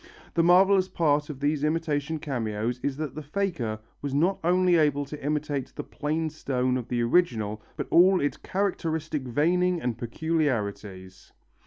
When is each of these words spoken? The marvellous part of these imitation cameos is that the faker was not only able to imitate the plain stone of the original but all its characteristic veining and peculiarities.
The 0.33 0.41
marvellous 0.41 0.87
part 0.89 1.29
of 1.29 1.39
these 1.39 1.63
imitation 1.63 2.17
cameos 2.17 2.79
is 2.81 2.97
that 2.97 3.13
the 3.13 3.21
faker 3.21 3.77
was 4.01 4.15
not 4.15 4.39
only 4.43 4.75
able 4.75 5.05
to 5.05 5.23
imitate 5.23 5.71
the 5.75 5.83
plain 5.83 6.27
stone 6.31 6.75
of 6.75 6.87
the 6.87 7.03
original 7.03 7.61
but 7.77 7.85
all 7.91 8.19
its 8.19 8.35
characteristic 8.37 9.21
veining 9.27 9.79
and 9.79 9.99
peculiarities. 9.99 11.33